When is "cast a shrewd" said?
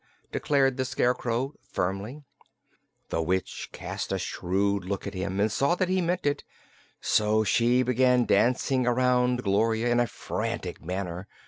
3.71-4.83